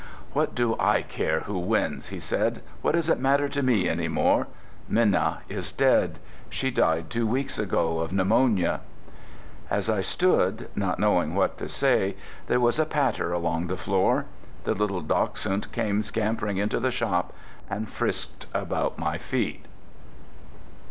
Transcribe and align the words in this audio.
"What 0.33 0.55
do 0.55 0.75
I 0.79 1.03
care 1.03 1.41
who 1.41 1.59
wins?" 1.59 2.07
he 2.07 2.19
said. 2.19 2.63
"What 2.81 2.93
does 2.93 3.07
it 3.07 3.19
matter 3.19 3.47
to 3.49 3.61
me 3.61 3.87
any 3.87 4.07
more? 4.07 4.47
Minna 4.89 5.43
is 5.47 5.71
dead. 5.71 6.17
She 6.49 6.71
died 6.71 7.11
two 7.11 7.27
weeks 7.27 7.59
ago 7.59 7.99
of 7.99 8.11
pneumonia." 8.11 8.81
As 9.69 9.89
I 9.91 10.01
stood, 10.01 10.69
not 10.75 10.97
knowing 10.97 11.35
what 11.35 11.59
to 11.59 11.69
say, 11.69 12.15
there 12.47 12.59
was 12.59 12.79
a 12.79 12.85
patter 12.87 13.31
along 13.31 13.67
the 13.67 13.77
floor. 13.77 14.25
The 14.63 14.73
little 14.73 15.01
dachshund 15.01 15.71
came 15.71 16.01
scampering 16.01 16.57
into 16.57 16.79
the 16.79 16.89
shop 16.89 17.31
and 17.69 17.87
frisked 17.87 18.47
about 18.55 18.97
my 18.97 19.19
feet. 19.19 19.67